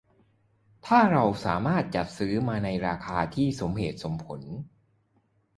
[0.85, 4.41] ถ้าเราสามารถจัดซื้อมาในราคาที่สมเหตุสมผล